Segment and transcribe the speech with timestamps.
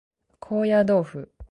[0.39, 1.27] 高野豆腐